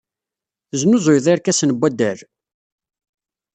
Tesnuzuyeḍ 0.69 1.25
irkasen 1.33 1.69
n 1.73 1.77
waddal? 1.77 2.19